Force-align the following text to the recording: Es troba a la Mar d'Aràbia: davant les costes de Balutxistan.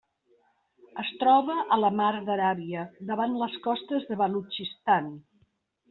Es 1.03 1.11
troba 1.23 1.57
a 1.77 1.79
la 1.83 1.93
Mar 1.99 2.09
d'Aràbia: 2.31 2.89
davant 3.13 3.39
les 3.45 3.63
costes 3.69 4.11
de 4.13 4.23
Balutxistan. 4.27 5.17